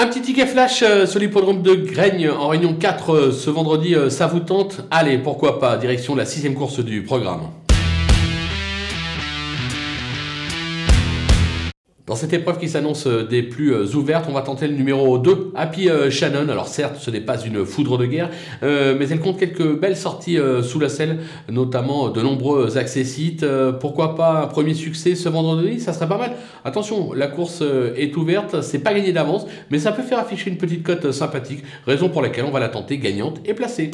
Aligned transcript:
Un 0.00 0.06
petit 0.06 0.22
ticket 0.22 0.46
flash 0.46 0.82
euh, 0.82 1.04
sur 1.04 1.20
l'hippodrome 1.20 1.60
de 1.60 1.74
Graigne 1.74 2.30
en 2.30 2.48
réunion 2.48 2.72
4 2.72 3.10
euh, 3.12 3.32
ce 3.32 3.50
vendredi, 3.50 3.94
euh, 3.94 4.08
ça 4.08 4.26
vous 4.26 4.40
tente? 4.40 4.80
Allez, 4.90 5.18
pourquoi 5.18 5.60
pas, 5.60 5.76
direction 5.76 6.14
la 6.14 6.24
sixième 6.24 6.54
course 6.54 6.80
du 6.80 7.02
programme. 7.02 7.42
Dans 12.10 12.16
cette 12.16 12.32
épreuve 12.32 12.58
qui 12.58 12.68
s'annonce 12.68 13.06
des 13.06 13.44
plus 13.44 13.94
ouvertes, 13.94 14.24
on 14.28 14.32
va 14.32 14.42
tenter 14.42 14.66
le 14.66 14.74
numéro 14.74 15.16
2, 15.16 15.52
Happy 15.54 15.88
Shannon. 16.10 16.48
Alors 16.48 16.66
certes, 16.66 16.96
ce 16.98 17.08
n'est 17.08 17.20
pas 17.20 17.40
une 17.40 17.64
foudre 17.64 17.98
de 17.98 18.06
guerre, 18.06 18.30
mais 18.62 19.08
elle 19.08 19.20
compte 19.20 19.38
quelques 19.38 19.78
belles 19.78 19.96
sorties 19.96 20.36
sous 20.64 20.80
la 20.80 20.88
selle, 20.88 21.20
notamment 21.48 22.08
de 22.08 22.20
nombreux 22.20 22.76
accessites. 22.78 23.46
Pourquoi 23.78 24.16
pas 24.16 24.42
un 24.42 24.46
premier 24.48 24.74
succès 24.74 25.14
ce 25.14 25.28
vendredi? 25.28 25.78
Ça 25.78 25.92
serait 25.92 26.08
pas 26.08 26.18
mal. 26.18 26.32
Attention, 26.64 27.12
la 27.12 27.28
course 27.28 27.62
est 27.96 28.16
ouverte, 28.16 28.60
c'est 28.60 28.80
pas 28.80 28.92
gagné 28.92 29.12
d'avance, 29.12 29.46
mais 29.70 29.78
ça 29.78 29.92
peut 29.92 30.02
faire 30.02 30.18
afficher 30.18 30.50
une 30.50 30.58
petite 30.58 30.82
cote 30.82 31.12
sympathique, 31.12 31.62
raison 31.86 32.08
pour 32.08 32.22
laquelle 32.22 32.44
on 32.44 32.50
va 32.50 32.58
la 32.58 32.70
tenter 32.70 32.98
gagnante 32.98 33.40
et 33.44 33.54
placée. 33.54 33.92